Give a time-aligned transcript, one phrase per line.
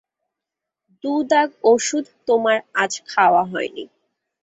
[1.03, 3.83] দু দাগ ওষুধ তোমার আজ খাওয়া হয় নি।